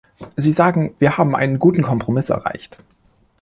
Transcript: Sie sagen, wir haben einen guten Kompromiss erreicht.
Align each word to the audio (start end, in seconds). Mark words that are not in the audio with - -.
Sie 0.35 0.49
sagen, 0.51 0.95
wir 0.97 1.19
haben 1.19 1.35
einen 1.35 1.59
guten 1.59 1.83
Kompromiss 1.83 2.31
erreicht. 2.31 2.79